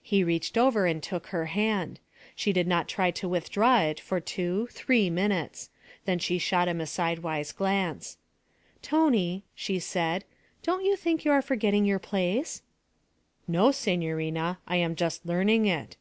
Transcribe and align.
He 0.00 0.24
reached 0.24 0.56
over 0.56 0.86
and 0.86 1.02
took 1.02 1.26
her 1.26 1.44
hand. 1.44 2.00
She 2.34 2.50
did 2.50 2.66
not 2.66 2.88
try 2.88 3.10
to 3.10 3.28
withdraw 3.28 3.80
it 3.82 4.00
for 4.00 4.18
two 4.18 4.68
three 4.70 5.10
minutes; 5.10 5.68
then 6.06 6.18
she 6.18 6.38
shot 6.38 6.66
him 6.66 6.80
a 6.80 6.86
sidewise 6.86 7.52
glance. 7.52 8.16
'Tony,' 8.80 9.44
she 9.54 9.78
said, 9.78 10.24
'don't 10.62 10.86
you 10.86 10.96
think 10.96 11.26
you 11.26 11.30
are 11.32 11.42
forgetting 11.42 11.84
your 11.84 11.98
place?' 11.98 12.62
'No, 13.46 13.70
signorina, 13.70 14.58
I 14.66 14.76
am 14.76 14.96
just 14.96 15.26
learning 15.26 15.66
it.' 15.66 15.98